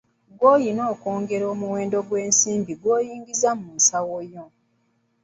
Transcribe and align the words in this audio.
Gwe 0.37 0.47
oyina 0.55 0.83
okwongera 0.93 1.45
omuwendo 1.53 1.97
gw'ensimbi 2.07 2.73
z'oyingiza 2.81 3.49
mu 3.59 3.67
nsawo 3.77 4.17
yo. 4.31 4.45